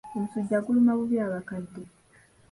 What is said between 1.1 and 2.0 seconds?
abakadde.